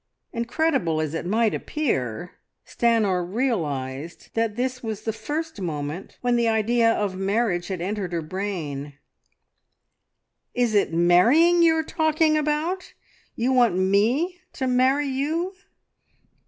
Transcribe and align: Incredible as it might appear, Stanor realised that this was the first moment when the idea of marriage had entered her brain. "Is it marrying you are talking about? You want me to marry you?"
Incredible 0.33 0.99
as 0.99 1.13
it 1.13 1.27
might 1.27 1.53
appear, 1.53 2.31
Stanor 2.65 3.23
realised 3.23 4.31
that 4.33 4.55
this 4.55 4.81
was 4.81 5.03
the 5.03 5.13
first 5.13 5.61
moment 5.61 6.17
when 6.21 6.35
the 6.37 6.47
idea 6.47 6.91
of 6.91 7.15
marriage 7.15 7.67
had 7.67 7.81
entered 7.81 8.11
her 8.11 8.23
brain. 8.23 8.93
"Is 10.55 10.73
it 10.73 10.91
marrying 10.91 11.61
you 11.61 11.75
are 11.75 11.83
talking 11.83 12.35
about? 12.35 12.93
You 13.35 13.53
want 13.53 13.77
me 13.77 14.39
to 14.53 14.65
marry 14.65 15.05
you?" 15.05 15.53